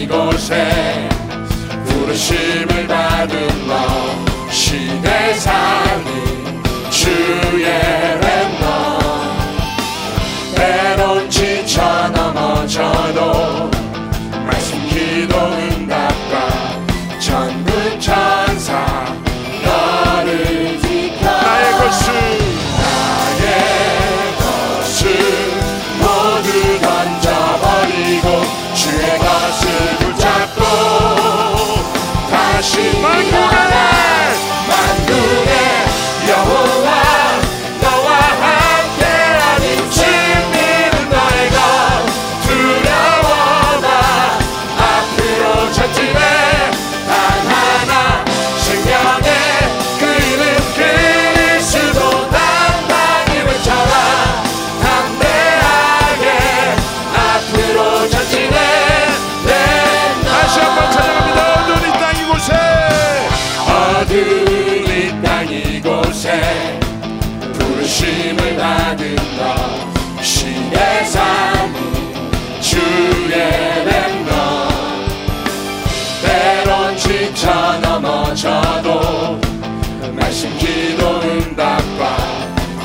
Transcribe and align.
이곳에 0.00 1.08
부르심을 1.84 2.86
받은 2.86 3.66
너 3.66 4.50
시대 4.50 5.34
살린 5.34 6.62
주의 6.90 7.66
랩너 8.20 8.64
때론 10.56 11.28
지쳐 11.28 12.08
넘어져도 12.08 13.70
말씀 14.46 14.88
기도 14.88 15.36
응답과 15.36 16.48
전국 17.20 18.00
천사 18.00 19.04
너를 19.62 20.80
지켜. 20.80 21.30
나의 21.30 21.72
것을 21.72 22.14
나의 22.78 23.44
것을 24.38 24.98
모두 25.98 26.89
부르심을 68.10 68.56
받은 68.56 69.16
것. 69.16 70.22
신의 70.22 71.06
삶은 71.06 71.74
주의 72.60 73.84
뱀것 73.84 74.34
때론 76.22 76.96
지쳐 76.96 77.78
넘어져도 77.80 79.40
그 80.00 80.06
말씀 80.14 80.50
기도 80.58 81.20
응답과 81.20 82.16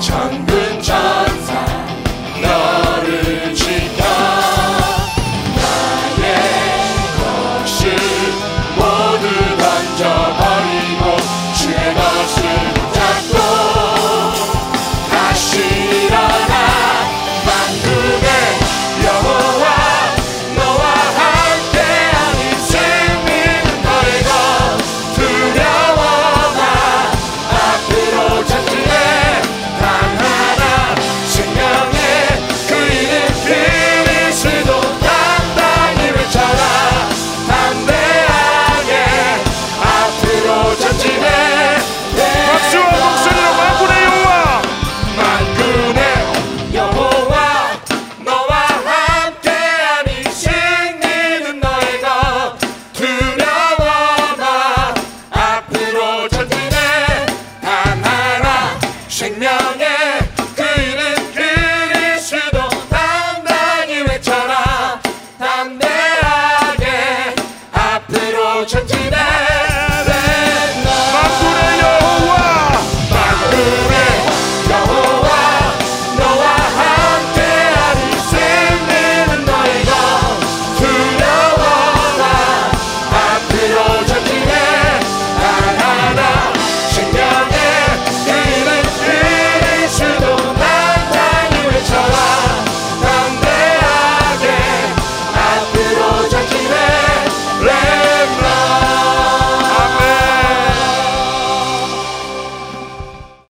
천국 0.00 0.51